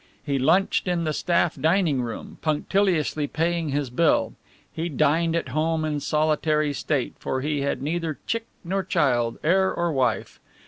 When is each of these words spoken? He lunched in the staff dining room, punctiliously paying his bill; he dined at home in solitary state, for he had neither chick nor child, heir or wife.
He 0.25 0.39
lunched 0.39 0.87
in 0.87 1.03
the 1.03 1.13
staff 1.13 1.53
dining 1.55 2.01
room, 2.01 2.39
punctiliously 2.41 3.27
paying 3.27 3.69
his 3.69 3.91
bill; 3.91 4.33
he 4.73 4.89
dined 4.89 5.35
at 5.35 5.49
home 5.49 5.85
in 5.85 5.99
solitary 5.99 6.73
state, 6.73 7.13
for 7.19 7.41
he 7.41 7.61
had 7.61 7.83
neither 7.83 8.17
chick 8.25 8.47
nor 8.63 8.83
child, 8.83 9.37
heir 9.43 9.71
or 9.71 9.91
wife. 9.91 10.39